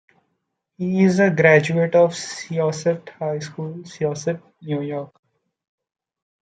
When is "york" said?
4.81-5.13